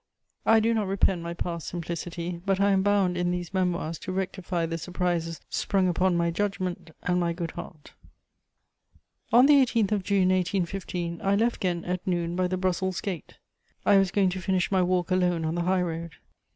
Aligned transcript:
I 0.47 0.59
do 0.59 0.73
not 0.73 0.87
repent 0.87 1.21
my 1.21 1.35
past 1.35 1.67
simplicity; 1.67 2.41
but 2.43 2.59
I 2.59 2.71
am 2.71 2.81
bound, 2.81 3.15
in 3.15 3.29
these 3.29 3.53
Memoirs, 3.53 3.99
to 3.99 4.11
rectify 4.11 4.65
the 4.65 4.79
surprises 4.79 5.39
sprung 5.47 5.87
upon 5.87 6.17
my 6.17 6.31
judgment 6.31 6.89
and 7.03 7.19
my 7.19 7.33
good 7.33 7.51
heart. 7.51 7.91
* 8.53 9.29
[Sidenote: 9.29 9.43
Excitement 9.43 9.47
at 9.47 9.47
Ghent.] 9.47 9.89
On 9.91 9.93
the 9.93 9.93
18th 9.93 9.95
of 9.95 10.03
June 10.03 10.29
1815, 11.19 11.21
I 11.23 11.35
left 11.35 11.59
Ghent 11.59 11.85
at 11.85 12.07
noon 12.07 12.35
by 12.35 12.47
the 12.47 12.57
Brussels 12.57 12.99
gate; 12.99 13.37
I 13.85 13.97
was 13.99 14.09
going 14.09 14.29
to 14.31 14.41
finish 14.41 14.71
my 14.71 14.81
walk 14.81 15.11
alone 15.11 15.45
on 15.45 15.53
the 15.53 15.61
high 15.69 15.83
road. 15.83 16.13